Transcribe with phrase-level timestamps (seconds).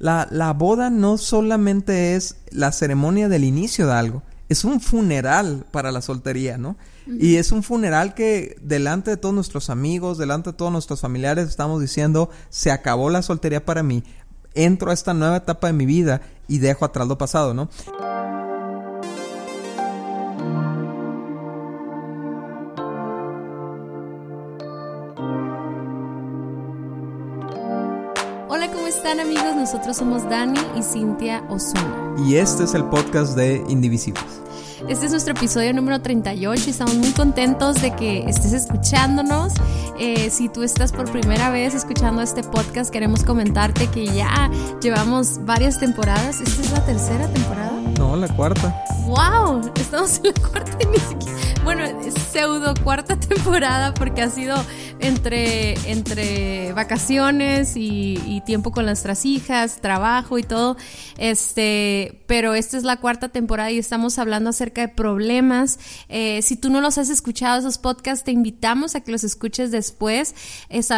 [0.00, 5.64] la, la boda no solamente es la ceremonia del inicio de algo, es un funeral
[5.70, 6.76] para la soltería, ¿no?
[7.06, 11.48] Y es un funeral que delante de todos nuestros amigos, delante de todos nuestros familiares,
[11.48, 14.02] estamos diciendo, se acabó la soltería para mí,
[14.54, 17.68] entro a esta nueva etapa de mi vida y dejo atrás lo pasado, ¿no?
[29.60, 32.14] Nosotros somos Dani y Cintia Osuna.
[32.26, 34.24] Y este es el podcast de Indivisibles.
[34.88, 39.52] Este es nuestro episodio número 38 y estamos muy contentos de que estés escuchándonos.
[39.98, 45.44] Eh, si tú estás por primera vez escuchando este podcast, queremos comentarte que ya llevamos
[45.44, 46.40] varias temporadas.
[46.40, 47.72] ¿Esta es la tercera temporada?
[47.98, 48.82] No, la cuarta.
[49.04, 49.72] ¡Wow!
[49.78, 51.84] Estamos en la cuarta y ni siquiera bueno,
[52.32, 54.56] pseudo cuarta temporada porque ha sido
[55.00, 60.76] entre, entre vacaciones y, tiempo con nuestras hijas, trabajo y todo.
[61.18, 65.78] Este, pero esta es la cuarta temporada y estamos hablando acerca de problemas.
[66.08, 69.70] Eh, si tú no los has escuchado, esos podcasts, te invitamos a que los escuches
[69.70, 70.34] después.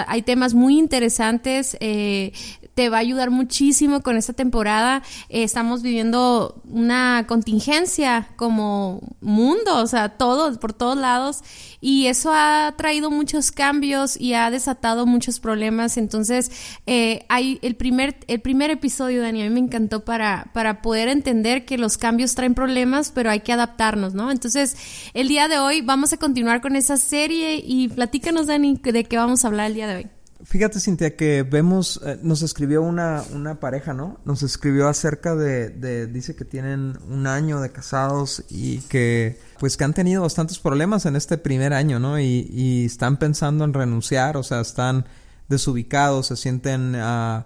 [0.06, 1.76] hay temas muy interesantes.
[1.80, 2.32] Eh,
[2.74, 5.02] te va a ayudar muchísimo con esta temporada.
[5.28, 11.42] Eh, estamos viviendo una contingencia como mundo, o sea, todo, por todos lados,
[11.80, 15.96] y eso ha traído muchos cambios y ha desatado muchos problemas.
[15.96, 16.50] Entonces,
[16.86, 21.08] eh, hay el primer, el primer episodio, Dani, a mí me encantó para, para poder
[21.08, 24.30] entender que los cambios traen problemas, pero hay que adaptarnos, ¿no?
[24.30, 24.76] Entonces,
[25.14, 29.16] el día de hoy vamos a continuar con esa serie y platícanos, Dani, de qué
[29.16, 30.21] vamos a hablar el día de hoy.
[30.44, 34.18] Fíjate, Cintia, que vemos, eh, nos escribió una, una pareja, ¿no?
[34.24, 39.76] Nos escribió acerca de, de, dice que tienen un año de casados y que, pues
[39.76, 42.18] que han tenido bastantes problemas en este primer año, ¿no?
[42.18, 45.06] Y, y están pensando en renunciar, o sea, están
[45.48, 47.44] desubicados, se sienten, uh,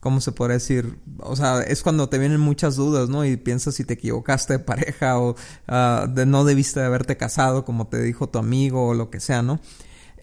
[0.00, 0.98] ¿cómo se puede decir?
[1.20, 3.24] O sea, es cuando te vienen muchas dudas, ¿no?
[3.24, 7.64] Y piensas si te equivocaste de pareja o uh, de no debiste de haberte casado,
[7.64, 9.60] como te dijo tu amigo o lo que sea, ¿no?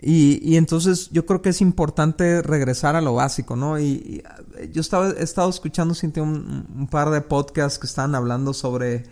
[0.02, 3.80] Y, y, entonces yo creo que es importante regresar a lo básico, ¿no?
[3.80, 4.24] Y,
[4.72, 9.04] yo estaba, he estado escuchando un, un, par de podcasts que están hablando sobre,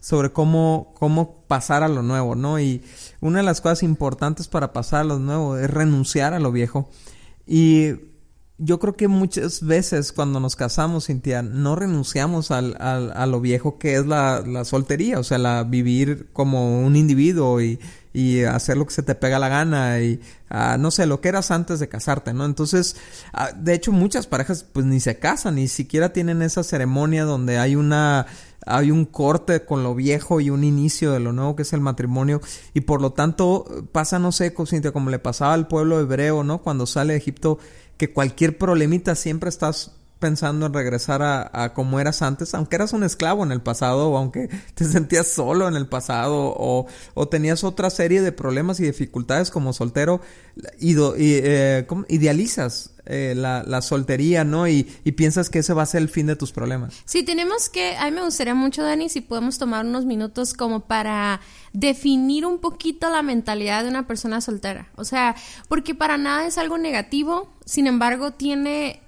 [0.00, 2.60] sobre cómo, cómo pasar a lo nuevo, ¿no?
[2.60, 2.82] Y
[3.22, 6.90] una de las cosas importantes para pasar a lo nuevo es renunciar a lo viejo.
[7.46, 7.92] Y
[8.58, 13.40] yo creo que muchas veces cuando nos casamos, Cintia, no renunciamos al, al, a lo
[13.40, 17.80] viejo que es la, la soltería, o sea, la vivir como un individuo y,
[18.14, 20.20] y hacer lo que se te pega la gana y
[20.50, 22.46] uh, no sé, lo que eras antes de casarte, ¿no?
[22.46, 22.96] Entonces,
[23.34, 27.58] uh, de hecho, muchas parejas pues ni se casan, ni siquiera tienen esa ceremonia donde
[27.58, 28.26] hay una
[28.66, 31.80] hay un corte con lo viejo y un inicio de lo nuevo que es el
[31.80, 32.40] matrimonio
[32.72, 36.62] y por lo tanto pasa no sé Cintia como le pasaba al pueblo hebreo no
[36.62, 37.58] cuando sale de Egipto
[37.98, 43.04] que cualquier problemita siempre estás pensando en regresar a, como eras antes, aunque eras un
[43.04, 47.64] esclavo en el pasado, o aunque te sentías solo en el pasado, o, o tenías
[47.64, 50.20] otra serie de problemas y dificultades como soltero,
[50.78, 54.66] y, eh, idealizas eh, la, la, soltería, ¿no?
[54.66, 56.94] Y, y, piensas que ese va a ser el fin de tus problemas.
[57.04, 60.80] Sí, tenemos que, a mí me gustaría mucho, Dani, si podemos tomar unos minutos como
[60.80, 61.40] para
[61.74, 64.88] definir un poquito la mentalidad de una persona soltera.
[64.96, 65.36] O sea,
[65.68, 69.03] porque para nada es algo negativo, sin embargo, tiene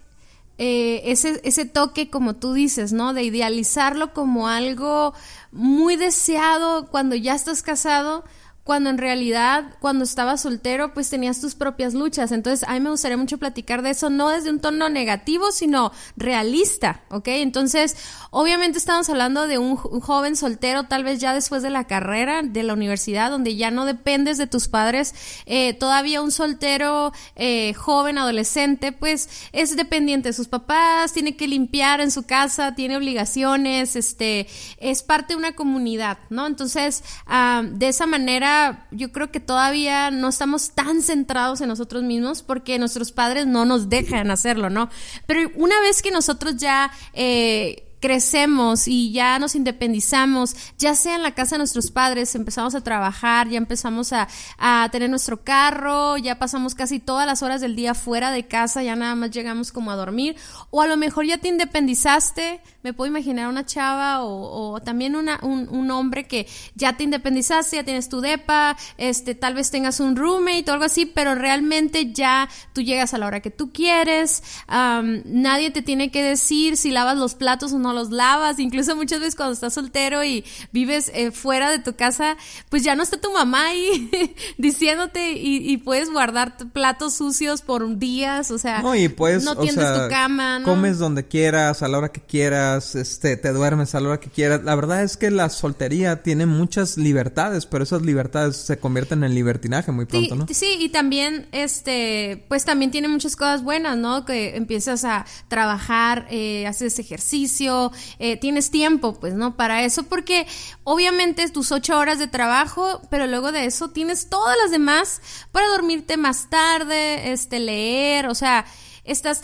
[0.58, 3.12] eh, ese, ese toque, como tú dices, ¿no?
[3.12, 5.12] De idealizarlo como algo
[5.52, 8.24] muy deseado cuando ya estás casado,
[8.66, 12.32] cuando en realidad cuando estabas soltero pues tenías tus propias luchas.
[12.32, 15.92] Entonces a mí me gustaría mucho platicar de eso, no desde un tono negativo, sino
[16.16, 17.28] realista, ¿ok?
[17.28, 17.96] Entonces
[18.30, 22.64] obviamente estamos hablando de un, joven soltero tal vez ya después de la carrera, de
[22.64, 25.14] la universidad, donde ya no dependes de tus padres.
[25.46, 31.46] Eh, todavía un soltero eh, joven, adolescente, pues es dependiente de sus papás, tiene que
[31.46, 36.48] limpiar en su casa, tiene obligaciones, este, es parte de una comunidad, ¿no?
[36.48, 38.55] Entonces, ah, de esa manera
[38.90, 43.64] yo creo que todavía no estamos tan centrados en nosotros mismos porque nuestros padres no
[43.64, 44.90] nos dejan hacerlo, ¿no?
[45.26, 46.90] Pero una vez que nosotros ya...
[47.14, 52.74] Eh, crecemos y ya nos independizamos, ya sea en la casa de nuestros padres, empezamos
[52.74, 54.28] a trabajar, ya empezamos a,
[54.58, 58.82] a, tener nuestro carro, ya pasamos casi todas las horas del día fuera de casa,
[58.82, 60.36] ya nada más llegamos como a dormir,
[60.70, 65.40] o a lo mejor ya te independizaste, me puedo imaginar una chava o, también una,
[65.42, 70.00] un, un, hombre que ya te independizaste, ya tienes tu depa, este, tal vez tengas
[70.00, 73.72] un roommate o algo así, pero realmente ya tú llegas a la hora que tú
[73.72, 78.58] quieres, nadie te tiene que decir si lavas los platos o no no los lavas,
[78.58, 82.36] incluso muchas veces cuando estás soltero y vives eh, fuera de tu casa,
[82.68, 84.10] pues ya no está tu mamá ahí
[84.58, 89.86] diciéndote y, puedes guardar platos sucios por días, o sea, no, y puedes, no tiendes
[89.92, 90.64] tu cama, ¿no?
[90.64, 94.30] Comes donde quieras, a la hora que quieras, este, te duermes a la hora que
[94.30, 94.64] quieras.
[94.64, 99.34] La verdad es que la soltería tiene muchas libertades, pero esas libertades se convierten en
[99.34, 100.46] libertinaje muy pronto, ¿no?
[100.50, 104.24] Sí, y también, este, pues también tiene muchas cosas buenas, ¿no?
[104.24, 107.75] Que empiezas a trabajar, eh, haces ejercicio,
[108.18, 109.56] eh, tienes tiempo, pues, ¿no?
[109.56, 110.46] Para eso, porque
[110.84, 115.20] obviamente tus ocho horas de trabajo, pero luego de eso tienes todas las demás
[115.52, 118.64] para dormirte más tarde, este, leer, o sea,
[119.06, 119.42] estás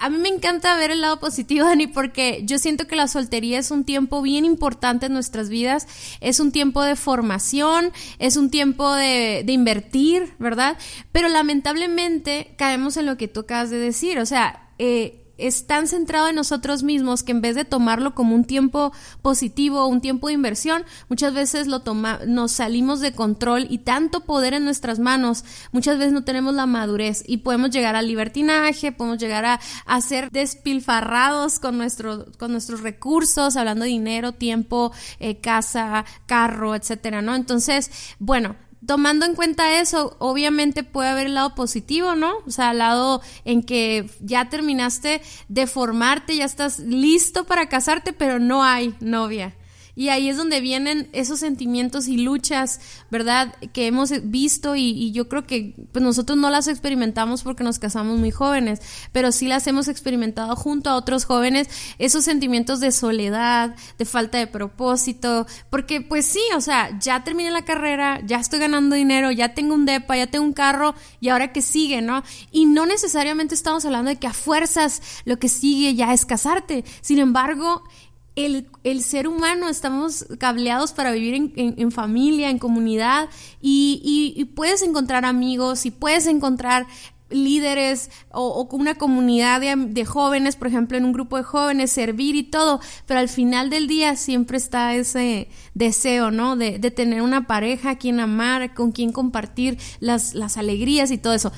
[0.00, 3.58] a mí me encanta ver el lado positivo Dani porque yo siento que la soltería
[3.58, 5.86] es un tiempo bien importante en nuestras vidas
[6.20, 10.78] es un tiempo de formación es un tiempo de, de invertir verdad
[11.12, 15.88] pero lamentablemente caemos en lo que tú acabas de decir o sea eh, es tan
[15.88, 18.92] centrado en nosotros mismos que en vez de tomarlo como un tiempo
[19.22, 24.20] positivo, un tiempo de inversión, muchas veces lo toma, nos salimos de control y tanto
[24.20, 28.92] poder en nuestras manos, muchas veces no tenemos la madurez y podemos llegar al libertinaje,
[28.92, 35.40] podemos llegar a, ser despilfarrados con, nuestro, con nuestros recursos, hablando de dinero, tiempo, eh,
[35.40, 37.34] casa, carro, etcétera, ¿no?
[37.34, 38.56] Entonces, bueno,
[38.86, 42.32] tomando en cuenta eso, obviamente puede haber el lado positivo, ¿no?
[42.46, 48.12] O sea, el lado en que ya terminaste de formarte, ya estás listo para casarte,
[48.12, 49.54] pero no hay novia.
[49.94, 52.80] Y ahí es donde vienen esos sentimientos y luchas,
[53.10, 53.54] ¿verdad?
[53.74, 58.18] Que hemos visto y, yo creo que pues nosotros no las experimentamos porque nos casamos
[58.18, 58.80] muy jóvenes,
[59.12, 61.68] pero sí las hemos experimentado junto a otros jóvenes,
[61.98, 67.50] esos sentimientos de soledad, de falta de propósito, porque pues sí, o sea, ya terminé
[67.50, 71.28] la carrera, ya estoy ganando dinero, ya tengo un depa, ya tengo un carro y
[71.28, 72.22] ahora que sigue, ¿no?
[72.50, 76.84] Y no necesariamente estamos hablando de que a fuerzas lo que sigue ya es casarte,
[77.02, 77.82] sin embargo,
[78.34, 83.28] el, el, ser humano estamos cableados para vivir en, en, familia, en comunidad,
[83.60, 86.86] y, y, puedes encontrar amigos y puedes encontrar
[87.32, 92.36] líderes o, una comunidad de, de, jóvenes, por ejemplo, en un grupo de jóvenes, servir
[92.36, 96.56] y todo, pero al final del día siempre está ese deseo, ¿no?
[96.56, 101.18] De, de tener una pareja a quien amar, con quien compartir las, las alegrías y
[101.18, 101.52] todo eso.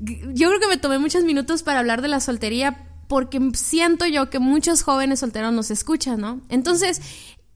[0.00, 4.30] Yo creo que me tomé muchos minutos para hablar de la soltería, porque siento yo
[4.30, 6.40] que muchos jóvenes solteros nos escuchan, ¿no?
[6.48, 7.00] Entonces,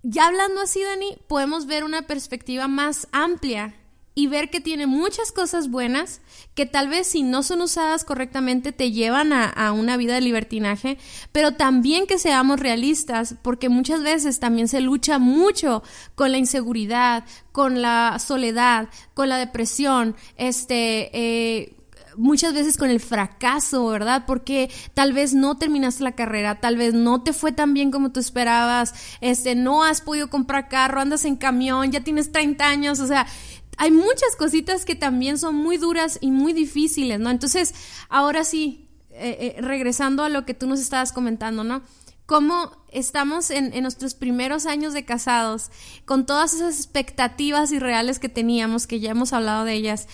[0.03, 3.75] ya hablando así, Dani, podemos ver una perspectiva más amplia
[4.19, 6.21] y ver que tiene muchas cosas buenas
[6.57, 10.99] que tal vez si no son usadas correctamente te llevan a, una vida de libertinaje,
[11.31, 15.85] pero también que seamos realistas, porque muchas veces también se lucha mucho
[16.17, 21.78] con la inseguridad, con la soledad, con la depresión, este, eh,
[22.19, 24.25] muchas veces con el fracaso, ¿verdad?
[24.27, 28.13] Porque tal vez no terminaste la carrera, tal vez no te fue tan bien como
[28.13, 33.01] tú esperabas, este, no has podido comprar carro, andas en camión, ya tienes 30 años,
[33.01, 33.27] o sea,
[33.77, 37.31] hay muchas cositas que también son muy duras y muy difíciles, ¿no?
[37.31, 37.75] Entonces,
[38.09, 41.83] ahora sí, eh, eh, regresando a lo que tú nos estabas comentando, ¿no?
[42.27, 45.71] Cómo estamos en, en, nuestros primeros años de casados,
[46.05, 50.09] con todas esas expectativas irreales que teníamos, que ya hemos hablado de ellas,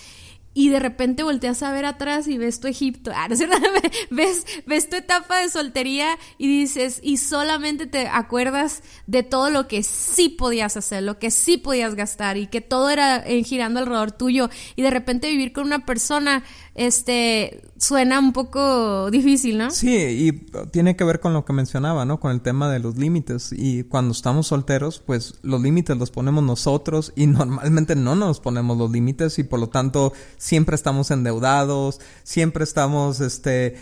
[0.55, 3.35] y de repente volteas a ver atrás y ves tu Egipto, ah, ¿no
[4.09, 9.67] ves, ves tu etapa de soltería y dices, y solamente te acuerdas de todo lo
[9.67, 13.81] que sí podías hacer, lo que sí podías gastar y que todo era eh, girando
[13.81, 14.49] alrededor tuyo.
[14.77, 16.43] Y de repente vivir con una persona
[16.75, 19.71] este, suena un poco difícil, ¿no?
[19.71, 20.31] Sí, y
[20.71, 22.19] tiene que ver con lo que mencionaba, ¿no?
[22.19, 23.53] Con el tema de los límites.
[23.53, 28.77] Y cuando estamos solteros, pues los límites los ponemos nosotros y normalmente no nos ponemos
[28.77, 33.75] los límites y por lo tanto siempre estamos endeudados, siempre estamos, este,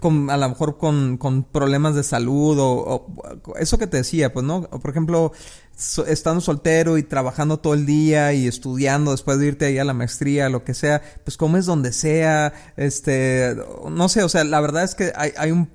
[0.00, 3.06] con, a lo mejor con, con problemas de salud o,
[3.44, 4.62] o eso que te decía, pues, ¿no?
[4.62, 5.32] Por ejemplo,
[5.76, 9.94] estando soltero y trabajando todo el día y estudiando después de irte ahí a la
[9.94, 13.56] maestría, lo que sea, pues comes donde sea, este,
[13.90, 15.68] no sé, o sea, la verdad es que hay, hay un,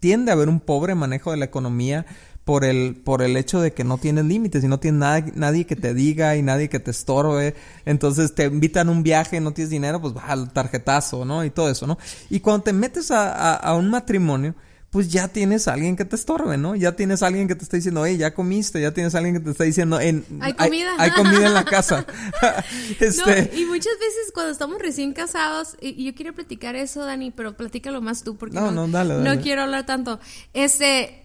[0.00, 2.06] tiende a haber un pobre manejo de la economía
[2.44, 5.66] por el, por el hecho de que no tienes límites y no tienes nada, nadie
[5.66, 7.54] que te diga y nadie que te estorbe.
[7.84, 11.44] Entonces te invitan a un viaje no tienes dinero, pues baja al tarjetazo, ¿no?
[11.44, 11.98] Y todo eso, ¿no?
[12.28, 14.54] Y cuando te metes a, a un matrimonio,
[14.90, 16.74] pues ya tienes a alguien que te estorbe, ¿no?
[16.74, 19.36] Ya tienes a alguien que te está diciendo, hey, ya comiste, ya tienes a alguien
[19.36, 20.94] que te está diciendo, en, hay comida.
[20.98, 22.04] Hay, comida en la casa.
[23.00, 23.52] este...
[23.56, 28.00] y muchas veces cuando estamos recién casados, y, yo quiero platicar eso, Dani, pero platícalo
[28.00, 30.18] más tú, porque no, no, dale, no quiero hablar tanto.
[30.54, 31.22] Este,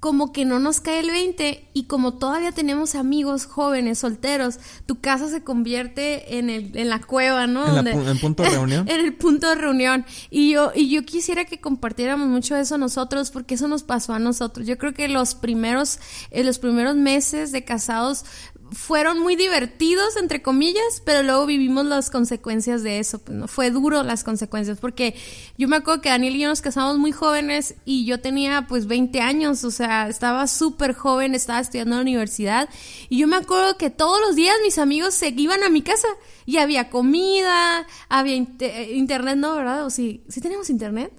[0.00, 4.98] como que no nos cae el 20 y como todavía tenemos amigos jóvenes, solteros, tu
[4.98, 7.78] casa se convierte en, el, en la cueva, ¿no?
[7.78, 8.88] En, el punto de reunión.
[8.88, 10.06] en el punto de reunión.
[10.30, 14.18] Y yo, y yo quisiera que compartiéramos mucho eso nosotros porque eso nos pasó a
[14.18, 14.66] nosotros.
[14.66, 15.98] Yo creo que los primeros,
[16.30, 18.24] en los primeros meses de casados
[18.72, 23.18] fueron muy divertidos, entre comillas, pero luego vivimos las consecuencias de eso.
[23.18, 23.48] Pues, ¿no?
[23.48, 25.14] Fue duro las consecuencias, porque
[25.58, 28.86] yo me acuerdo que Daniel y yo nos casamos muy jóvenes y yo tenía pues
[28.86, 32.68] 20 años, o sea, estaba súper joven, estaba estudiando en la universidad
[33.08, 36.08] y yo me acuerdo que todos los días mis amigos se iban a mi casa
[36.46, 39.56] y había comida, había internet, ¿no?
[39.56, 39.84] ¿Verdad?
[39.86, 40.22] ¿O sí?
[40.28, 41.12] ¿Sí tenemos internet?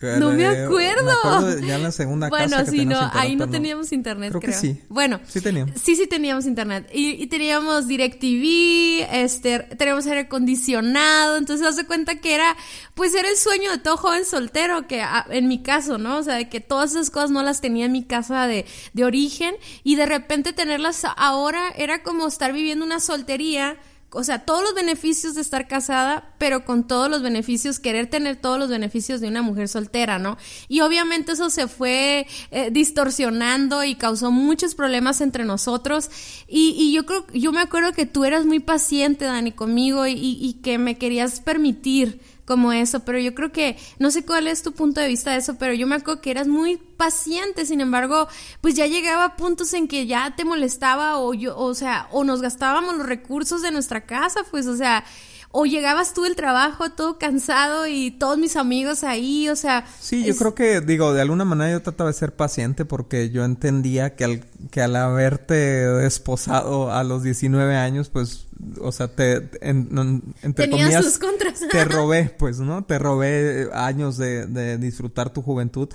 [0.00, 1.58] No me acuerdo.
[1.60, 4.40] ya en la segunda bueno, casa sí, no, ahí no, teníamos internet, creo.
[4.40, 4.52] creo.
[4.54, 4.80] Que sí.
[4.88, 5.78] Bueno, sí teníamos.
[5.80, 6.88] Sí, sí teníamos internet.
[6.92, 12.56] Y, teníamos DirecTV, este, teníamos aire acondicionado, entonces hace cuenta que era,
[12.94, 16.18] pues era el sueño de todo joven soltero, que ah, en mi caso, ¿no?
[16.18, 18.64] O sea, de que todas esas cosas no las tenía en mi casa de,
[18.94, 19.54] de origen
[19.84, 23.76] y de repente tenerlas ahora era como estar viviendo una soltería
[24.12, 28.36] o sea, todos los beneficios de estar casada, pero con todos los beneficios, querer tener
[28.36, 30.36] todos los beneficios de una mujer soltera, ¿no?
[30.68, 36.10] Y obviamente eso se fue eh, distorsionando y causó muchos problemas entre nosotros.
[36.48, 40.14] Y, y, yo creo, yo me acuerdo que tú eras muy paciente, Dani, conmigo y,
[40.14, 44.64] y que me querías permitir como eso, pero yo creo que, no sé cuál es
[44.64, 47.80] tu punto de vista de eso, pero yo me acuerdo que eras muy paciente, sin
[47.80, 48.26] embargo,
[48.60, 52.24] pues ya llegaba a puntos en que ya te molestaba o yo, o sea, o
[52.24, 55.04] nos gastábamos los recursos de nuestra casa, pues, o sea,
[55.52, 59.84] o llegabas tú del trabajo todo cansado y todos mis amigos ahí, o sea...
[59.98, 63.44] Sí, yo creo que, digo, de alguna manera yo trataba de ser paciente porque yo
[63.44, 68.46] entendía que al, que al haberte desposado a los 19 años, pues,
[68.80, 69.50] o sea, te...
[69.60, 71.60] En, entre Tenía sus contras.
[71.68, 72.84] Te robé, pues, ¿no?
[72.84, 75.88] Te robé años de, de disfrutar tu juventud.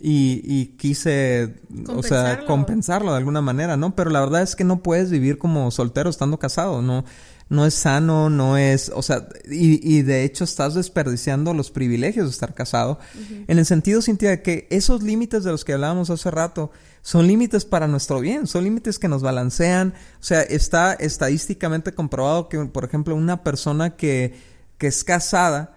[0.00, 1.56] Y, y, quise,
[1.88, 3.96] o sea, compensarlo de alguna manera, ¿no?
[3.96, 7.04] Pero la verdad es que no puedes vivir como soltero estando casado, ¿no?
[7.48, 12.26] No es sano, no es, o sea, y, y de hecho estás desperdiciando los privilegios
[12.26, 12.98] de estar casado,
[13.46, 16.70] en el sentido, Cintia, de que esos límites de los que hablábamos hace rato
[17.02, 22.48] son límites para nuestro bien, son límites que nos balancean, o sea, está estadísticamente comprobado
[22.48, 24.38] que, por ejemplo, una persona que,
[24.76, 25.74] que es casada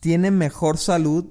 [0.00, 1.26] tiene mejor salud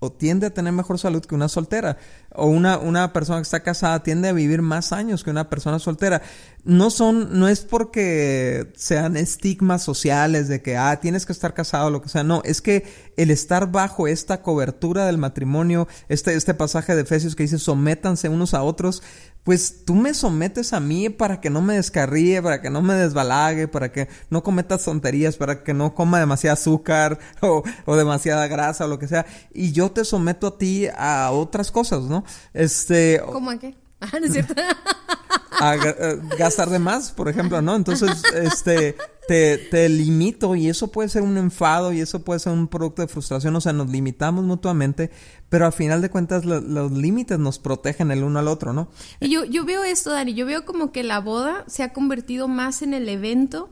[0.00, 1.98] o tiende a tener mejor salud que una soltera.
[2.34, 5.78] O una, una persona que está casada tiende a vivir más años que una persona
[5.78, 6.22] soltera.
[6.64, 11.88] No son, no es porque sean estigmas sociales de que, ah, tienes que estar casado
[11.88, 12.24] o lo que sea.
[12.24, 17.36] No, es que el estar bajo esta cobertura del matrimonio, este, este pasaje de Efesios
[17.36, 19.02] que dice sométanse unos a otros,
[19.44, 22.94] pues tú me sometes a mí para que no me descarríe, para que no me
[22.94, 28.46] desbalague, para que no cometas tonterías, para que no coma demasiado azúcar o, o demasiada
[28.48, 29.26] grasa o lo que sea.
[29.52, 32.24] Y yo te someto a ti a otras cosas, ¿no?
[32.52, 33.20] Este...
[33.32, 33.76] ¿Cómo a qué?
[34.12, 34.54] Ah, ¿no es cierto?
[35.60, 35.76] a,
[36.38, 37.76] gastar de más, por ejemplo, ¿no?
[37.76, 38.96] Entonces, este,
[39.28, 43.02] te, te, limito y eso puede ser un enfado y eso puede ser un producto
[43.02, 45.10] de frustración, o sea, nos limitamos mutuamente,
[45.48, 48.88] pero al final de cuentas los límites nos protegen el uno al otro, ¿no?
[49.20, 52.48] Y yo, yo veo esto, Dani, yo veo como que la boda se ha convertido
[52.48, 53.70] más en el evento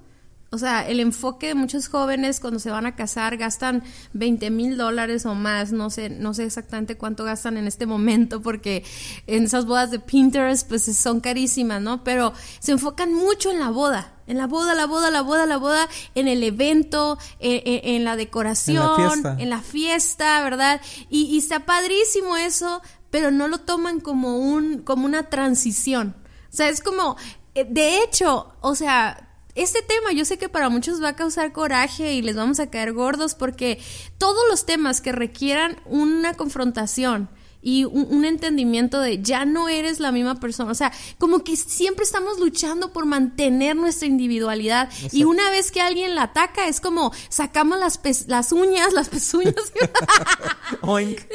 [0.50, 3.83] o sea, el enfoque de muchos jóvenes cuando se van a casar gastan
[4.14, 8.40] 20 mil dólares o más, no sé, no sé exactamente cuánto gastan en este momento
[8.40, 8.83] porque
[9.26, 12.02] en esas bodas de Pinterest pues son carísimas, ¿no?
[12.02, 15.59] Pero se enfocan mucho en la boda, en la boda, la boda, la boda, la
[15.59, 20.43] boda, en el evento, en, la decoración, en la, fiesta.
[20.43, 20.81] ¿verdad?
[21.11, 26.17] Y, y está padrísimo eso, pero no lo toman como un, como una transición.
[26.50, 27.17] O sea, es como,
[27.55, 29.27] eh, de hecho, o sea,
[29.59, 32.71] este tema yo sé que para muchos va a causar coraje y les vamos a
[32.71, 33.81] caer gordos porque
[34.17, 37.29] todos los temas que requieran una confrontación
[37.61, 42.05] y un, entendimiento de ya no eres la misma persona, o sea, como que siempre
[42.05, 47.12] estamos luchando por mantener nuestra individualidad y una vez que alguien la ataca es como
[47.29, 49.55] sacamos las, las uñas, las pezuñas.
[50.83, 51.21] Oink.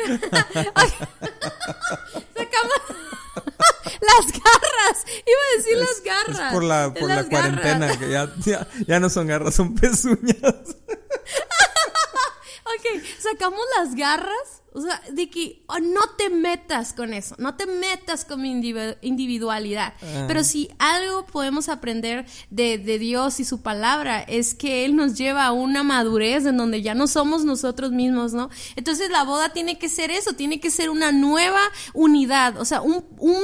[2.35, 2.81] sacamos
[4.01, 5.05] las garras.
[5.25, 6.47] Iba a decir las garras.
[6.47, 10.45] Es por la, por la cuarentena, que ya, ya, ya no son garras, son pezuñas.
[12.65, 17.55] ok, sacamos las garras o sea, de que oh, no te metas con eso, no
[17.55, 18.49] te metas con mi
[19.01, 19.93] individualidad.
[20.01, 20.25] Ah.
[20.27, 25.15] Pero si algo podemos aprender de, de, Dios y su palabra es que Él nos
[25.15, 28.49] lleva a una madurez en donde ya no somos nosotros mismos, ¿no?
[28.75, 31.61] Entonces la boda tiene que ser eso, tiene que ser una nueva
[31.93, 33.43] unidad, o sea, un, un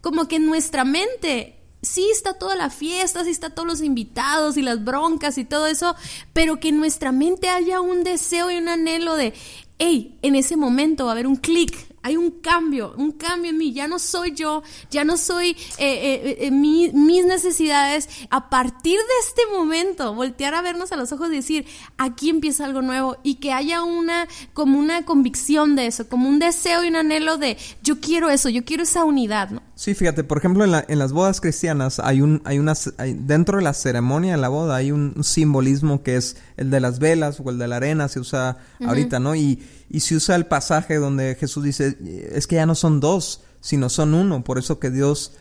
[0.00, 4.56] como que en nuestra mente sí está toda la fiesta, sí está todos los invitados
[4.56, 5.94] y las broncas y todo eso,
[6.32, 9.34] pero que en nuestra mente haya un deseo y un anhelo de
[9.78, 13.58] hey, en ese momento va a haber un clic hay un cambio, un cambio en
[13.58, 18.08] mí, ya no soy yo, ya no soy eh, eh, eh, mis necesidades.
[18.30, 21.66] A partir de este momento, voltear a vernos a los ojos y decir,
[21.96, 26.38] aquí empieza algo nuevo y que haya una, como una convicción de eso, como un
[26.38, 29.62] deseo y un anhelo de, yo quiero eso, yo quiero esa unidad, ¿no?
[29.78, 32.72] Sí, fíjate, por ejemplo, en, la, en las bodas cristianas hay un, hay una,
[33.14, 36.98] dentro de la ceremonia de la boda hay un, simbolismo que es el de las
[36.98, 39.36] velas o el de la arena, se usa ahorita, ¿no?
[39.36, 41.96] Y, y se usa el pasaje donde Jesús dice,
[42.32, 45.34] es que ya no son dos, sino son uno, por eso que Dios,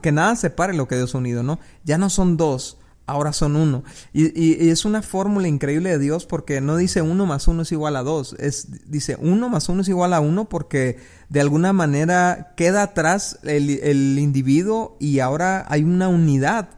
[0.00, 1.60] que nada separe lo que Dios ha unido, ¿no?
[1.84, 2.78] Ya no son dos,
[3.10, 3.82] ahora son uno.
[4.12, 7.96] Y, es una fórmula increíble de Dios porque no dice uno más uno es igual
[7.96, 10.98] a dos, es, dice uno más uno es igual a uno porque
[11.28, 16.70] de alguna manera queda atrás el, el individuo y ahora hay una unidad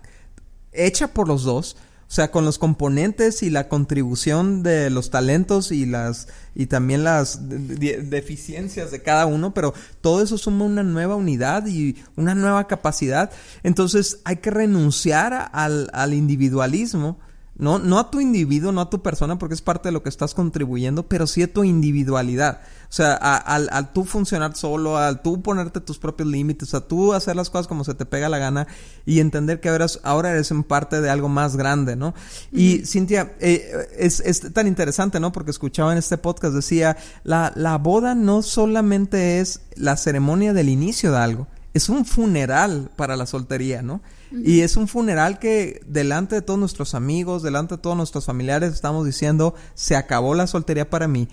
[0.72, 1.76] hecha por los dos
[2.12, 7.04] o sea, con los componentes y la contribución de los talentos y las y también
[7.04, 12.66] las deficiencias de cada uno, pero todo eso suma una nueva unidad y una nueva
[12.66, 13.30] capacidad.
[13.62, 17.18] Entonces hay que renunciar al, al individualismo
[17.62, 20.08] no, no a tu individuo, no a tu persona, porque es parte de lo que
[20.08, 22.62] estás contribuyendo, pero sí a tu individualidad.
[22.90, 27.36] O sea, al, tú funcionar solo, al tú ponerte tus propios límites, a tú hacer
[27.36, 28.66] las cosas como se te pega la gana
[29.06, 32.14] y entender que ahora, ahora eres en parte de algo más grande, ¿no?
[32.50, 35.30] Y Cintia, eh, es, es, tan interesante, ¿no?
[35.30, 40.68] Porque escuchaba en este podcast, decía, la, la boda no solamente es la ceremonia del
[40.68, 44.00] inicio de algo, es un funeral para la soltería, ¿no?
[44.32, 48.72] Y es un funeral que delante de todos nuestros amigos, delante de todos nuestros familiares,
[48.72, 51.28] estamos diciendo, se acabó la soltería para mí,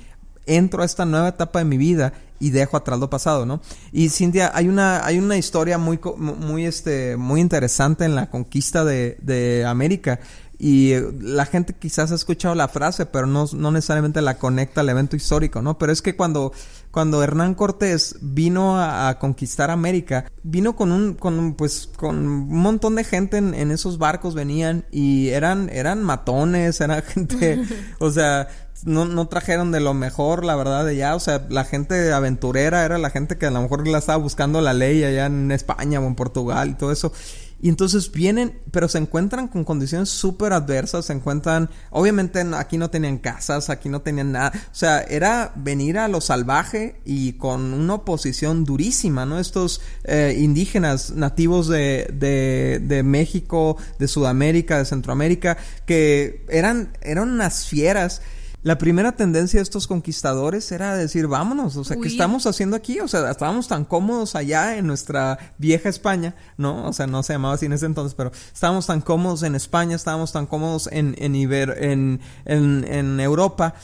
[0.46, 3.62] entro a esta nueva etapa de mi vida y dejo atrás lo pasado, ¿no?
[3.92, 8.84] Y Cintia, hay una, hay una historia muy, muy, este, muy interesante en la conquista
[8.84, 10.20] de, de América
[10.62, 14.90] y la gente quizás ha escuchado la frase, pero no, no, necesariamente la conecta al
[14.90, 15.78] evento histórico, ¿no?
[15.78, 16.52] Pero es que cuando,
[16.92, 22.96] cuando Hernán Cortés vino a, conquistar América, vino con un, con, pues, con un montón
[22.96, 27.62] de gente en, en, esos barcos venían y eran, eran matones, era gente,
[28.00, 28.48] o sea,
[28.86, 32.86] no, no trajeron de lo mejor, la verdad, de allá, o sea, la gente aventurera
[32.86, 36.00] era la gente que a lo mejor la estaba buscando la ley allá en España
[36.00, 37.12] o en Portugal y todo eso.
[37.62, 42.90] Y entonces vienen, pero se encuentran con condiciones súper adversas, se encuentran, obviamente aquí no
[42.90, 47.74] tenían casas, aquí no tenían nada, o sea, era venir a lo salvaje y con
[47.74, 49.40] una oposición durísima, ¿no?
[49.40, 57.30] Estos eh, indígenas nativos de, de, de, México, de Sudamérica, de Centroamérica, que eran, eran
[57.30, 58.22] unas fieras
[58.62, 63.00] la primera tendencia de estos conquistadores era decir, vámonos, o sea, ¿qué estamos haciendo aquí?
[63.00, 66.88] O sea, estábamos tan cómodos allá en nuestra vieja España, ¿no?
[66.88, 69.96] O sea, no se llamaba así en ese entonces, pero estábamos tan cómodos en España,
[69.96, 73.76] estábamos tan cómodos en, en, en, en, Europa.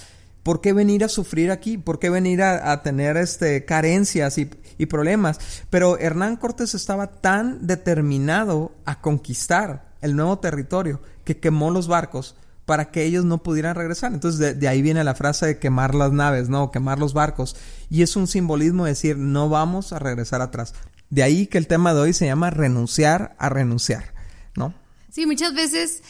[0.44, 1.78] ¿Por qué venir a sufrir aquí?
[1.78, 5.40] ¿Por qué venir a, tener este, carencias y, y problemas?
[5.70, 12.36] Pero Hernán Cortés estaba tan determinado a conquistar el nuevo territorio que quemó los barcos
[12.66, 14.14] para que ellos no pudieran regresar.
[14.14, 16.72] Entonces de, ahí viene la frase de quemar las naves, ¿no?
[16.72, 17.56] Quemar los barcos.
[17.90, 20.74] Y es un simbolismo de decir, no vamos a regresar atrás.
[21.10, 24.14] De ahí que el tema de hoy se llama renunciar a renunciar,
[24.56, 24.74] ¿no?
[25.12, 26.04] Sí, muchas veces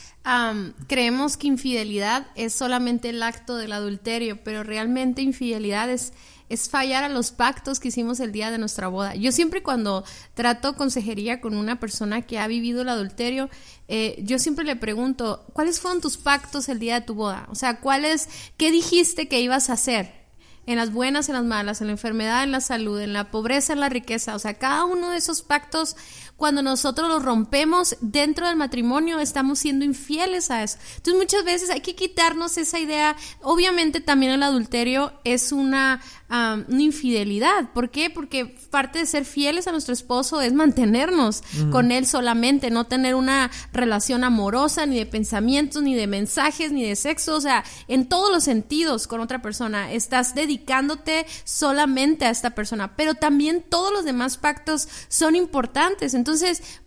[0.87, 6.13] creemos que infidelidad es solamente el acto del adulterio, pero realmente infidelidad es
[6.49, 9.15] es fallar a los pactos que hicimos el día de nuestra boda.
[9.15, 10.03] Yo siempre cuando
[10.33, 13.49] trato consejería con una persona que ha vivido el adulterio,
[13.87, 17.47] eh, yo siempre le pregunto, ¿cuáles fueron tus pactos el día de tu boda?
[17.49, 20.25] O sea, ¿cuáles, qué dijiste que ibas a hacer?
[20.67, 23.73] En las buenas, en las malas, en la enfermedad, en la salud, en la pobreza,
[23.73, 24.33] en la riqueza.
[24.33, 25.95] O sea, cada uno de esos pactos
[26.37, 30.77] cuando nosotros los rompemos dentro del matrimonio, estamos siendo infieles a eso.
[30.97, 33.15] Entonces muchas veces hay que quitarnos esa idea.
[33.41, 37.71] Obviamente también el adulterio es una, una infidelidad.
[37.73, 38.09] ¿Por qué?
[38.09, 43.15] Porque parte de ser fieles a nuestro esposo es mantenernos con él solamente, no tener
[43.15, 47.35] una relación amorosa, ni de pensamientos, ni de mensajes, ni de sexo.
[47.35, 49.91] O sea, en todos los sentidos con otra persona.
[49.91, 52.95] Estás dedicándote solamente a esta persona.
[52.95, 56.13] Pero también todos los demás pactos son importantes.
[56.13, 56.24] Entonces,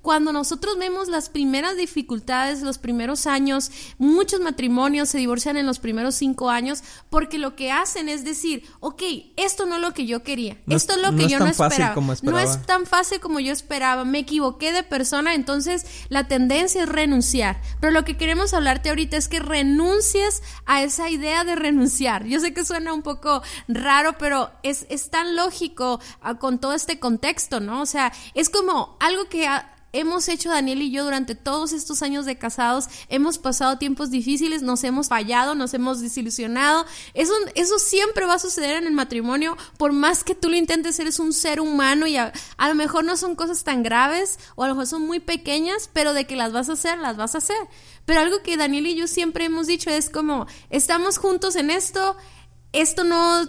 [0.03, 5.79] cuando nosotros vemos las primeras dificultades, los primeros años, muchos matrimonios se divorcian en los
[5.79, 9.03] primeros cinco años porque lo que hacen es decir, ok,
[9.37, 11.94] esto no es lo que yo quería, esto es lo que yo no esperaba.
[12.22, 16.88] No es tan fácil como yo esperaba, me equivoqué de persona, entonces la tendencia es
[16.88, 17.61] renunciar.
[17.81, 22.27] Pero lo que queremos hablarte ahorita es que renuncies a esa idea de renunciar.
[22.27, 26.74] Yo sé que suena un poco raro, pero es, es tan lógico ah, con todo
[26.74, 27.83] este contexto, ¿no?
[27.83, 29.46] O sea, es como algo que
[29.92, 34.62] hemos hecho Daniel y yo durante todos estos años de casados, hemos pasado tiempos difíciles,
[34.62, 36.84] nos hemos fallado, nos hemos desilusionado.
[37.14, 40.98] Eso, eso siempre va a suceder en el matrimonio, por más que tú lo intentes,
[40.98, 44.64] eres un ser humano y a, a lo mejor no son cosas tan graves o
[44.64, 47.34] a lo mejor son muy pequeñas, pero de que las vas a hacer, las vas
[47.34, 47.56] a hacer.
[48.04, 52.16] Pero algo que Daniel y yo siempre hemos dicho es como, estamos juntos en esto,
[52.72, 53.44] esto no,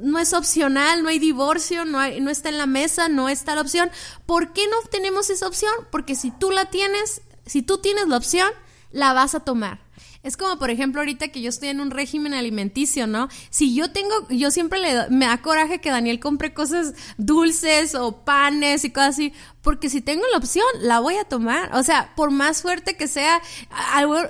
[0.00, 3.54] no es opcional, no hay divorcio, no, hay, no está en la mesa, no está
[3.54, 3.90] la opción.
[4.26, 5.72] ¿Por qué no tenemos esa opción?
[5.90, 8.50] Porque si tú la tienes, si tú tienes la opción,
[8.90, 9.85] la vas a tomar.
[10.26, 13.28] Es como, por ejemplo, ahorita que yo estoy en un régimen alimenticio, ¿no?
[13.48, 18.24] Si yo tengo, yo siempre le me da coraje que Daniel compre cosas dulces o
[18.24, 21.76] panes y cosas así, porque si tengo la opción, la voy a tomar.
[21.76, 23.40] O sea, por más fuerte que sea,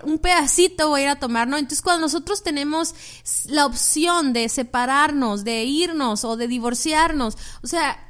[0.02, 1.56] un pedacito voy a ir a tomar, ¿no?
[1.56, 2.94] Entonces, cuando nosotros tenemos
[3.46, 8.05] la opción de separarnos, de irnos o de divorciarnos, o sea,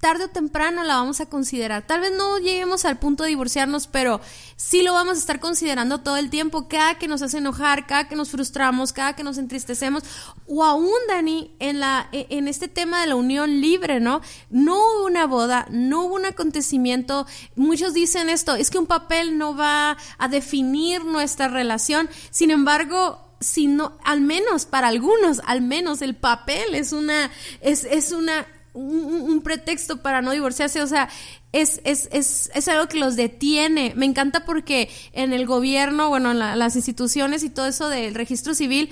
[0.00, 1.86] tarde o temprano la vamos a considerar.
[1.86, 4.20] Tal vez no lleguemos al punto de divorciarnos, pero
[4.56, 8.08] sí lo vamos a estar considerando todo el tiempo, cada que nos hace enojar, cada
[8.08, 10.02] que nos frustramos, cada que nos entristecemos,
[10.46, 14.22] o aún, Dani, en, la, e, en este tema de la unión libre, ¿no?
[14.48, 17.26] No hubo una boda, no hubo un acontecimiento.
[17.54, 22.08] Muchos dicen esto, es que un papel no va a definir nuestra relación.
[22.30, 27.84] Sin embargo, si no, al menos para algunos, al menos el papel es una, es,
[27.84, 31.08] es una un, pretexto para no divorciarse, o sea,
[31.52, 33.92] es, es, es, es, algo que los detiene.
[33.96, 38.54] Me encanta porque en el gobierno, bueno, en las instituciones y todo eso del registro
[38.54, 38.90] civil,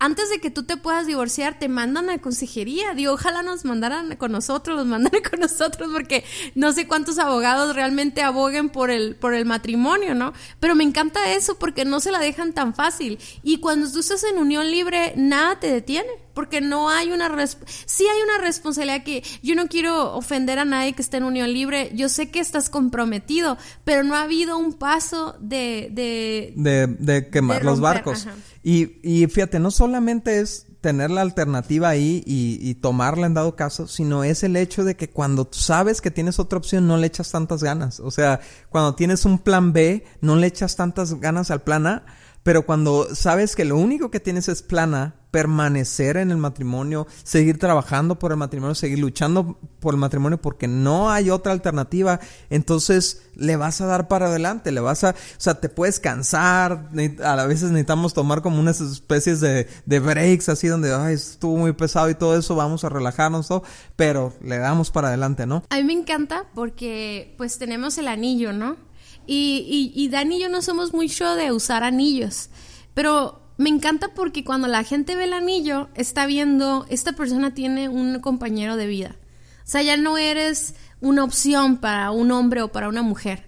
[0.00, 2.94] antes de que tú te puedas divorciar, te mandan a consejería.
[2.94, 7.74] Digo, ojalá nos mandaran con nosotros, los mandaran con nosotros, porque no sé cuántos abogados
[7.74, 10.32] realmente aboguen por el, por el matrimonio, ¿no?
[10.60, 13.18] Pero me encanta eso porque no se la dejan tan fácil.
[13.42, 16.08] Y cuando tú estás en unión libre, nada te detiene
[16.38, 20.92] porque no hay una sí hay una responsabilidad que yo no quiero ofender a nadie
[20.92, 24.72] que esté en unión libre yo sé que estás comprometido pero no ha habido un
[24.72, 28.28] paso de de, quemar los barcos
[28.62, 33.56] y, y fíjate no solamente es tener la alternativa ahí y, y, tomarla en dado
[33.56, 37.08] caso, sino es el hecho de que cuando sabes que tienes otra opción no le
[37.08, 37.98] echas tantas ganas.
[37.98, 38.40] O sea,
[38.70, 42.06] cuando tienes un plan B, no le echas tantas ganas al plan A,
[42.48, 47.58] pero cuando sabes que lo único que tienes es plana, permanecer en el matrimonio, seguir
[47.58, 53.28] trabajando por el matrimonio, seguir luchando por el matrimonio porque no hay otra alternativa, entonces
[53.34, 56.88] le vas a dar para adelante, le vas a, o sea, te puedes cansar,
[57.22, 61.74] a veces necesitamos tomar como unas especies de, de breaks así donde, ay, estuvo muy
[61.74, 63.62] pesado y todo eso, vamos a relajarnos todo,
[63.94, 65.64] pero le damos para adelante, ¿no?
[65.68, 68.87] A mí me encanta porque pues tenemos el anillo, ¿no?
[69.28, 72.48] Y, y, y Dani y yo no somos mucho de usar anillos,
[72.94, 77.88] pero me encanta porque cuando la gente ve el anillo, está viendo, esta persona tiene
[77.88, 79.16] un compañero de vida.
[79.58, 83.47] O sea, ya no eres una opción para un hombre o para una mujer.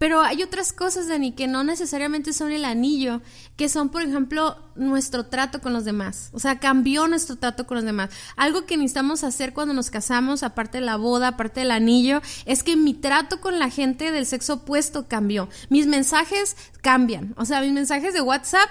[0.00, 3.20] Pero hay otras cosas, Dani, que no necesariamente son el anillo,
[3.56, 6.30] que son, por ejemplo, nuestro trato con los demás.
[6.32, 8.08] O sea, cambió nuestro trato con los demás.
[8.34, 12.62] Algo que necesitamos hacer cuando nos casamos, aparte de la boda, aparte del anillo, es
[12.62, 15.50] que mi trato con la gente del sexo opuesto cambió.
[15.68, 17.34] Mis mensajes cambian.
[17.36, 18.70] O sea, mis mensajes de WhatsApp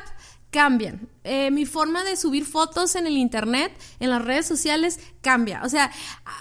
[0.52, 1.08] cambian.
[1.24, 5.62] Eh, mi forma de subir fotos en el internet, en las redes sociales, cambia.
[5.64, 5.92] O sea,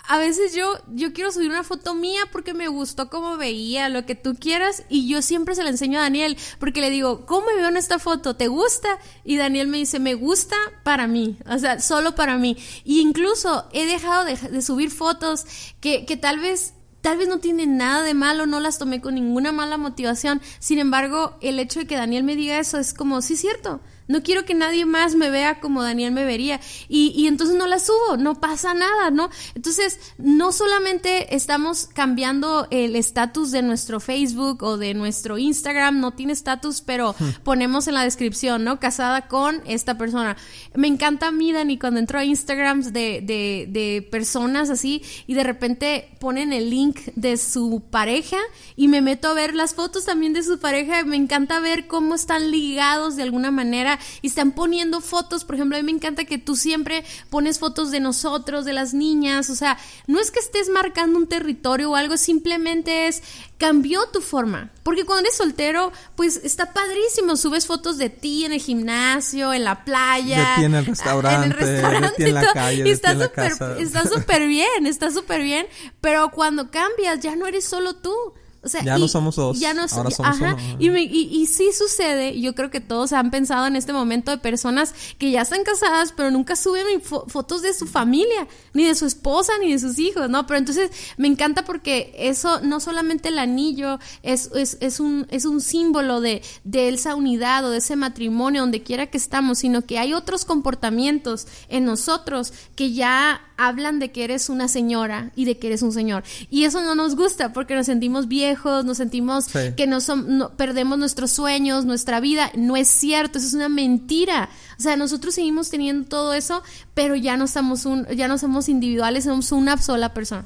[0.08, 4.06] a, veces yo, yo quiero subir una foto mía porque me gustó cómo veía, lo
[4.06, 7.46] que tú quieras, y yo siempre se la enseño a Daniel, porque le digo, ¿cómo
[7.48, 8.36] me veo en esta foto?
[8.36, 8.98] ¿Te gusta?
[9.24, 12.56] Y Daniel me dice, me gusta para mí, o sea, solo para mí.
[12.84, 15.44] Y incluso he dejado de, subir fotos
[15.80, 19.14] que, que tal vez tal vez no tienen nada de malo, no las tomé con
[19.14, 20.40] ninguna mala motivación.
[20.58, 24.22] Sin embargo, el hecho de que Daniel me diga eso es como, sí, cierto, no
[24.22, 26.60] quiero que nadie más me vea como Daniel me vería.
[26.88, 29.30] Y, y entonces no la subo, no pasa nada, ¿no?
[29.54, 36.12] Entonces, no solamente estamos cambiando el estatus de nuestro Facebook o de nuestro Instagram, no
[36.12, 37.42] tiene estatus, pero hmm.
[37.44, 38.80] ponemos en la descripción, ¿no?
[38.80, 40.36] Casada con esta persona.
[40.74, 45.34] Me encanta a mí, Dani, cuando entro a Instagram de, de, de personas así y
[45.34, 48.38] de repente ponen el link de su pareja
[48.74, 51.04] y me meto a ver las fotos también de su pareja.
[51.04, 55.76] Me encanta ver cómo están ligados de alguna manera y están poniendo fotos, por ejemplo,
[55.76, 59.54] a mí me encanta que tú siempre pones fotos de nosotros, de las niñas, o
[59.54, 63.22] sea, no es que estés marcando un territorio o algo, simplemente es
[63.58, 68.52] cambió tu forma, porque cuando eres soltero, pues está padrísimo, subes fotos de ti en
[68.52, 72.34] el gimnasio, en la playa, de ti en el restaurante, en el restaurante de en
[72.34, 75.66] la calle, y está súper bien, está súper bien,
[76.00, 78.14] pero cuando cambias ya no eres solo tú
[78.60, 79.60] O sea, ya no somos dos.
[79.60, 80.76] Ya no ahora somos ajá, uno.
[80.80, 83.92] Y, me, y, y, sí sucede, y yo creo que todos han pensado en este
[83.92, 88.48] momento de personas que ya están casadas, pero nunca suben fo fotos de su familia,
[88.74, 90.46] ni de su esposa, ni de sus hijos, ¿no?
[90.46, 95.44] Pero entonces me encanta porque eso, no solamente el anillo es, es, es un, es
[95.44, 99.82] un símbolo de, de esa unidad o de ese matrimonio, donde quiera que estamos, sino
[99.82, 105.44] que hay otros comportamientos en nosotros que ya hablan de que eres una señora y
[105.44, 106.22] de que eres un señor.
[106.48, 109.72] Y eso no nos gusta porque nos sentimos viejos, nos sentimos sí.
[109.76, 112.50] que no son, no, perdemos nuestros sueños, nuestra vida.
[112.56, 114.48] No es cierto, eso es una mentira.
[114.78, 116.62] O sea, nosotros seguimos teniendo todo eso,
[116.94, 120.44] pero ya no estamos un, ya no somos individuales, somos una sola persona.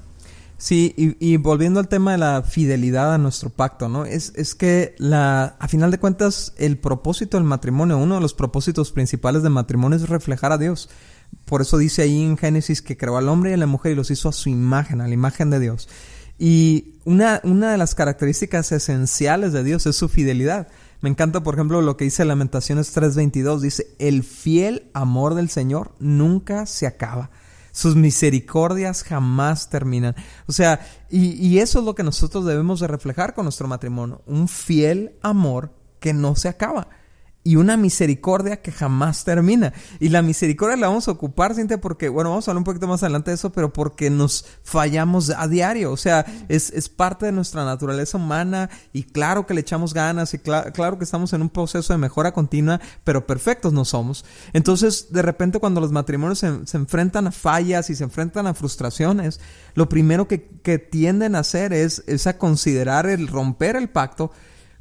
[0.58, 4.04] Sí, y, y, volviendo al tema de la fidelidad a nuestro pacto, ¿no?
[4.04, 8.32] Es, es que la, a final de cuentas, el propósito del matrimonio, uno de los
[8.32, 10.88] propósitos principales del matrimonio es reflejar a Dios.
[11.46, 13.94] Por eso dice ahí en Génesis que creó al hombre y a la mujer y
[13.96, 15.88] los hizo a su imagen, a la imagen de Dios.
[16.44, 20.66] Y una, una de las características esenciales de Dios es su fidelidad.
[21.00, 23.60] Me encanta, por ejemplo, lo que dice Lamentaciones 3:22.
[23.60, 27.30] Dice, el fiel amor del Señor nunca se acaba.
[27.70, 30.16] Sus misericordias jamás terminan.
[30.48, 34.22] O sea, y, y eso es lo que nosotros debemos de reflejar con nuestro matrimonio.
[34.26, 36.88] Un fiel amor que no se acaba
[37.44, 39.72] y una misericordia que jamás termina.
[39.98, 42.86] Y la misericordia la vamos a ocupar, Cintia, porque, bueno, vamos a hablar un poquito
[42.86, 45.90] más adelante de eso, pero porque nos fallamos a diario.
[45.90, 50.34] O sea, es, es parte de nuestra naturaleza humana y claro que le echamos ganas
[50.34, 54.24] y cl claro que estamos en un proceso de mejora continua, pero perfectos no somos.
[54.52, 58.54] Entonces, de repente, cuando los matrimonios se, se enfrentan a fallas y se enfrentan a
[58.54, 59.40] frustraciones,
[59.74, 64.30] lo primero que, que tienden a hacer es, es a considerar el romper el pacto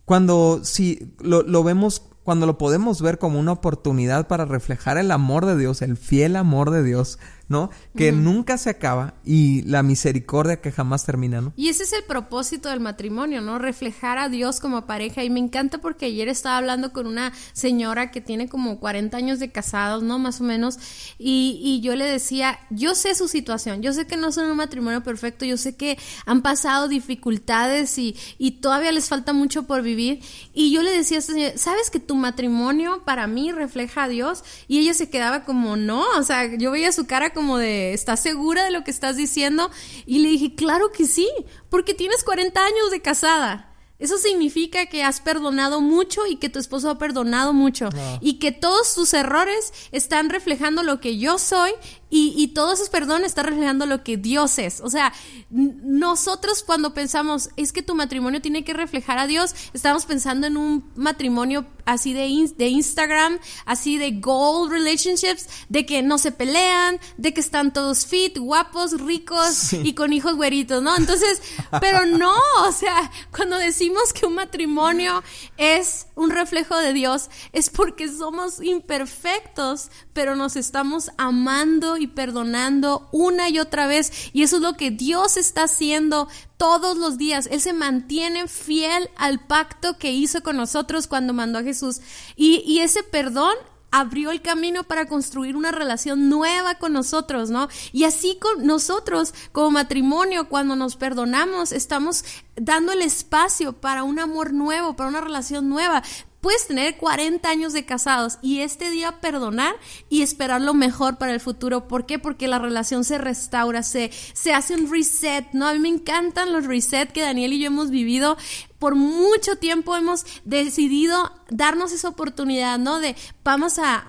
[0.06, 5.12] cuando si lo, lo vemos cuando lo podemos ver como una oportunidad para reflejar el
[5.12, 7.18] amor de Dios, el fiel amor de Dios,
[7.52, 7.70] ¿no?
[7.96, 8.20] Que uh -huh.
[8.20, 11.54] nunca se acaba y la misericordia que jamás termina, ¿no?
[11.56, 13.60] Y ese es el propósito del matrimonio, ¿no?
[13.60, 15.24] Reflejar a Dios como pareja.
[15.24, 19.40] Y me encanta porque ayer estaba hablando con una señora que tiene como 40 años
[19.40, 20.18] de casados, ¿no?
[20.18, 20.80] Más o menos.
[21.20, 24.58] Y, y yo le decía, yo sé su situación, yo sé que no son un
[24.58, 29.82] matrimonio perfecto, yo sé que han pasado dificultades y, y todavía les falta mucho por
[29.82, 30.22] vivir.
[30.54, 34.08] Y yo le decía a esta señora, ¿sabes que tu matrimonio para mí refleja a
[34.08, 34.44] Dios?
[34.70, 38.22] Y ella se quedaba como, no, o sea, yo veía su cara como de, ¿estás
[38.22, 39.70] segura de lo que estás diciendo?
[40.06, 41.30] Y le dije, claro que sí,
[41.70, 43.68] porque tienes 40 años de casada.
[44.00, 47.90] Eso significa que has perdonado mucho y que tu esposo ha perdonado mucho.
[47.90, 48.18] No.
[48.20, 51.72] Y que todos tus errores están reflejando lo que yo soy
[52.12, 54.82] y, y todos esos perdones están reflejando lo que Dios es.
[54.82, 55.12] O sea,
[55.50, 60.58] nosotros cuando pensamos, es que tu matrimonio tiene que reflejar a Dios, estamos pensando en
[60.58, 66.32] un matrimonio así de, in, de Instagram, así de gold relationships, de que no se
[66.32, 69.82] pelean, de que están todos fit, guapos, ricos sí.
[69.84, 70.96] y con hijos güeritos, ¿no?
[70.96, 71.42] Entonces,
[71.80, 75.24] pero no, o sea, cuando decimos que un matrimonio
[75.58, 83.08] es un reflejo de Dios, es porque somos imperfectos, pero nos estamos amando y perdonando
[83.12, 84.32] una y otra vez.
[84.34, 87.48] Y eso es lo que Dios está haciendo todos los días.
[87.52, 92.02] Él se mantiene fiel al pacto que hizo con nosotros cuando mandó a Jesús.
[92.36, 93.56] Y, y ese perdón
[93.92, 97.68] abrió el camino para construir una relación nueva con nosotros, ¿no?
[97.92, 102.24] Y así con nosotros, como matrimonio, cuando nos perdonamos, estamos
[102.56, 106.04] dando el espacio para un amor nuevo, para una relación nueva.
[106.42, 109.76] Puedes tener 40 años de casados y este día perdonar
[110.10, 111.88] y esperar lo mejor para el futuro.
[111.88, 112.18] ¿Por qué?
[112.18, 115.68] Porque la relación se restaura, se, se hace un reset, ¿no?
[115.68, 118.38] A mí me encantan los reset que Daniel y yo hemos vivido
[118.82, 123.00] por mucho tiempo hemos decidido darnos esa oportunidad, ¿no?
[123.00, 124.04] De vamos a,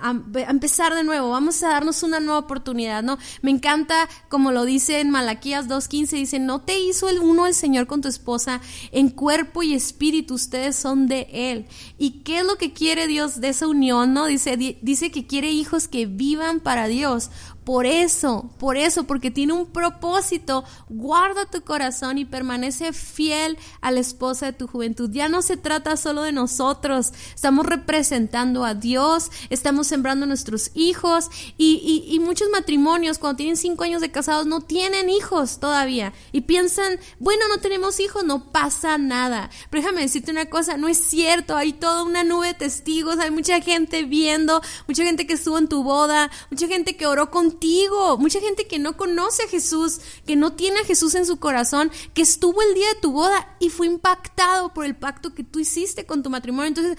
[0.48, 3.18] empezar de nuevo, vamos a darnos una nueva oportunidad, ¿no?
[3.42, 7.52] Me encanta, como lo dice en Malaquías 2.15, dice, no te hizo el uno el
[7.52, 11.66] Señor con tu esposa, en cuerpo y espíritu ustedes son de Él.
[11.98, 14.24] ¿Y qué es lo que quiere Dios de esa unión, no?
[14.24, 17.30] Dice, di, dice que quiere hijos que vivan para Dios.
[17.64, 23.92] Por eso, por eso, porque tiene un propósito, guarda tu corazón y permanece fiel a
[23.92, 25.10] la esposa de tu juventud.
[25.12, 30.72] Ya no se trata solo de nosotros, estamos representando a Dios, estamos sembrando a nuestros
[30.74, 35.60] hijos y, y, y muchos matrimonios cuando tienen cinco años de casados no tienen hijos
[35.60, 39.50] todavía y piensan, bueno, no tenemos hijos, no pasa nada.
[39.70, 43.30] Pero déjame decirte una cosa, no es cierto, hay toda una nube de testigos, hay
[43.30, 47.51] mucha gente viendo, mucha gente que estuvo en tu boda, mucha gente que oró con
[47.52, 48.18] contigo.
[48.18, 51.90] Mucha gente que no conoce a Jesús, que no tiene a Jesús en su corazón,
[52.14, 55.58] que estuvo el día de tu boda y fue impactado por el pacto que tú
[55.58, 56.68] hiciste con tu matrimonio.
[56.68, 56.98] Entonces,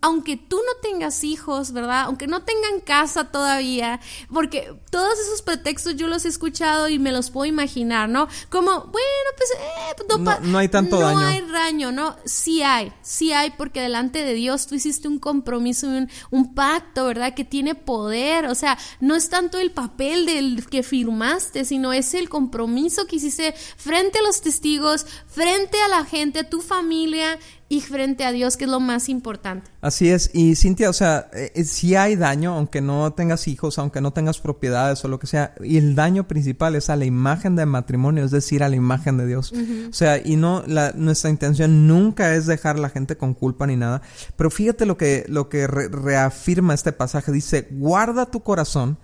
[0.00, 2.02] aunque tú no tengas hijos, ¿verdad?
[2.04, 4.00] Aunque no tengan casa todavía,
[4.32, 8.28] porque todos esos pretextos yo los he escuchado y me los puedo imaginar, ¿no?
[8.50, 11.18] Como, bueno, pues, eh, pues no, no, hay tanto daño.
[11.18, 12.16] No hay daño, ¿no?
[12.24, 17.06] Sí hay, sí hay, porque delante de Dios tú hiciste un compromiso, un, un pacto,
[17.06, 17.34] ¿verdad?
[17.34, 22.12] Que tiene poder, o sea, no es tanto el papel del que firmaste, sino es
[22.14, 27.38] el compromiso que hiciste frente a los testigos, frente a la gente, a tu familia
[27.68, 29.70] y frente a Dios, que es lo más importante.
[29.80, 34.00] Así es, y Cintia, o sea, eh, si hay daño, aunque no tengas hijos, aunque
[34.00, 37.54] no tengas propiedades o lo que sea, y el daño principal es a la imagen
[37.54, 39.52] de matrimonio, es decir, a la imagen de Dios.
[39.88, 43.64] O sea, y no, la, nuestra intención nunca es dejar a la gente con culpa
[43.68, 44.02] ni nada,
[44.34, 48.98] pero fíjate lo que, lo que reafirma este pasaje, dice, guarda tu corazón,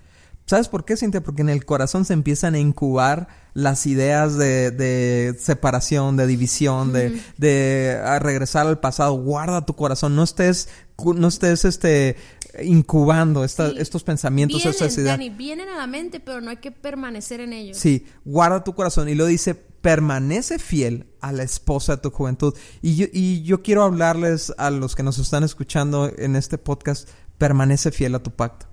[0.47, 1.23] ¿sabes por qué, Cintia?
[1.23, 6.93] Porque en el corazón se empiezan a incubar las ideas de, de separación, de división,
[6.93, 9.15] de, de regresar al pasado.
[9.15, 12.17] Guarda tu corazón, no estés, no estés este
[12.63, 14.63] incubando estos pensamientos,
[14.97, 17.77] vienen, vienen a la mente, pero no hay que permanecer en ellos.
[17.77, 22.55] Sí, guarda tu corazón y lo dice, permanece fiel a la esposa de tu juventud.
[22.81, 27.09] Y yo, y yo quiero hablarles a los que nos están escuchando en este podcast,
[27.39, 28.67] permanece fiel a tu pacto.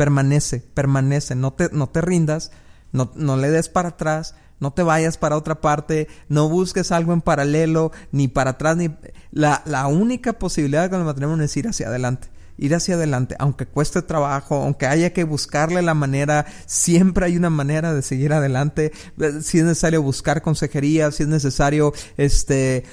[0.00, 2.52] Permanece, permanece, no te, no te rindas,
[2.90, 7.12] no, no le des para atrás, no te vayas para otra parte, no busques algo
[7.12, 8.88] en paralelo, ni para atrás, ni...
[9.30, 12.28] La, la única posibilidad con el matrimonio es ir hacia adelante
[12.60, 17.50] ir hacia adelante, aunque cueste trabajo, aunque haya que buscarle la manera, siempre hay una
[17.50, 18.92] manera de seguir adelante.
[19.40, 22.84] Si es necesario buscar consejería, si es necesario este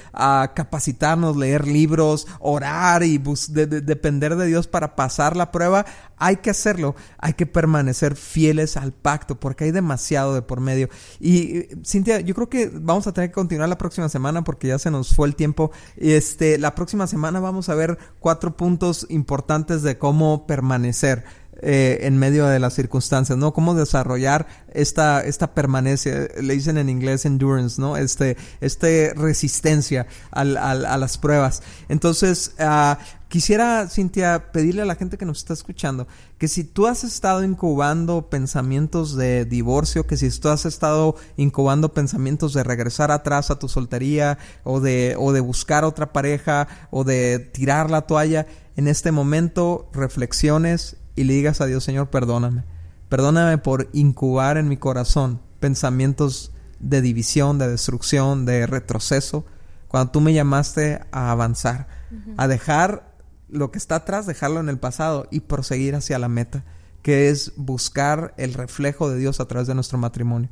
[0.54, 5.84] capacitarnos, leer libros, orar y depender de Dios para pasar la prueba,
[6.16, 10.88] hay que hacerlo, hay que permanecer fieles al pacto porque hay demasiado de por medio.
[11.20, 14.78] Y Cintia, yo creo que vamos a tener que continuar la próxima semana porque ya
[14.78, 15.70] se nos fue el tiempo.
[15.96, 21.24] Este, la próxima semana vamos a ver cuatro puntos importantes de cómo permanecer.
[21.60, 23.52] Eh, en medio de las circunstancias, ¿no?
[23.52, 27.96] Cómo desarrollar esta, esta permanencia, le dicen en inglés endurance, ¿no?
[27.96, 31.64] Este, este resistencia al, al, a las pruebas.
[31.88, 32.94] Entonces, uh,
[33.28, 37.44] Quisiera, Cintia, pedirle a la gente que nos está escuchando que si tú has estado
[37.44, 43.58] incubando pensamientos de divorcio, que si tú has estado incubando pensamientos de regresar atrás a
[43.58, 48.46] tu soltería o de, o de buscar otra pareja o de tirar la toalla,
[48.78, 52.62] en este momento reflexiones y le digas a Dios, Señor, perdóname.
[53.08, 59.44] Perdóname por incubar en mi corazón pensamientos de división, de destrucción, de retroceso,
[59.88, 61.88] cuando tú me llamaste a avanzar,
[62.36, 63.16] a dejar
[63.48, 66.64] lo que está atrás, dejarlo en el pasado y proseguir hacia la meta,
[67.02, 70.50] que es buscar el reflejo de Dios a través de nuestro matrimonio.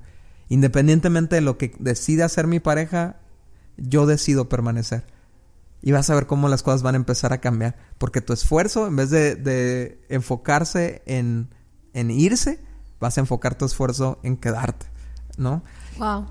[0.49, 3.21] Independientemente de lo que decida hacer mi pareja,
[3.77, 5.05] yo decido permanecer.
[5.87, 7.77] Y vas a ver cómo las cosas van a empezar a cambiar.
[7.97, 11.55] Porque tu esfuerzo, en vez de, de enfocarse en,
[11.93, 12.59] en irse,
[12.99, 14.87] vas a enfocar tu esfuerzo en quedarte.
[15.39, 15.63] ¿No?
[15.97, 16.27] Wow.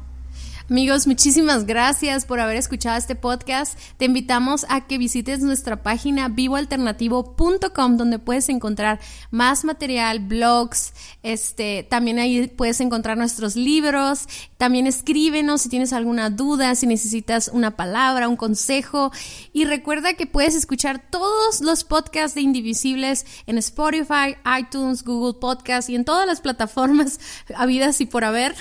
[0.67, 3.78] Amigos, muchísimas gracias por haber escuchado este podcast.
[3.97, 8.99] Te invitamos a que visites nuestra página vivoalternativo.com donde puedes encontrar
[9.30, 14.25] más material, blogs, este, también ahí puedes encontrar nuestros libros.
[14.58, 19.12] También escríbenos si tienes alguna duda, si necesitas una palabra, un consejo.
[19.54, 25.91] Y recuerda que puedes escuchar todos los podcasts de Indivisibles en Spotify, iTunes, Google Podcast
[25.91, 27.19] y en todas las plataformas
[27.56, 28.56] habidas y por haber.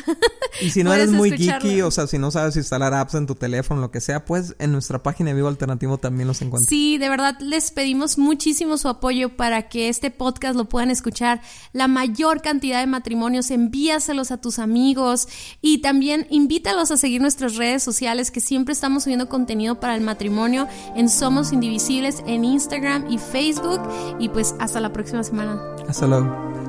[0.60, 3.34] Y si no eres muy geeky o sea, si no sabes instalar apps en tu
[3.34, 6.68] teléfono, lo que sea, pues en nuestra página de Vivo Alternativo también los encuentras.
[6.68, 11.40] Sí, de verdad les pedimos muchísimo su apoyo para que este podcast lo puedan escuchar
[11.72, 13.50] la mayor cantidad de matrimonios.
[13.50, 15.28] Envíaselos a tus amigos
[15.60, 20.00] y también invítalos a seguir nuestras redes sociales que siempre estamos subiendo contenido para el
[20.00, 23.80] matrimonio en Somos Indivisibles en Instagram y Facebook.
[24.18, 25.60] Y pues hasta la próxima semana.
[25.88, 26.63] Hasta luego.